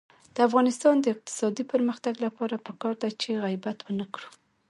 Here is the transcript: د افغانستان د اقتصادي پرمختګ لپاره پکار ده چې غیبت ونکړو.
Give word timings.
د 0.35 0.37
افغانستان 0.47 0.95
د 0.99 1.05
اقتصادي 1.15 1.63
پرمختګ 1.73 2.13
لپاره 2.25 2.63
پکار 2.67 2.93
ده 3.01 3.09
چې 3.21 3.39
غیبت 3.43 3.77
ونکړو. 3.83 4.27